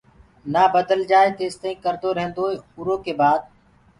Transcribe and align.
نآ 0.53 0.63
بدل 0.75 1.01
جآئي 1.11 1.33
تيستآئين 1.41 1.77
ڪردو 1.83 2.15
ريهيندوئي 2.17 2.55
اُرو 2.79 2.95
ڪي 3.03 3.13
بآد 3.19 3.39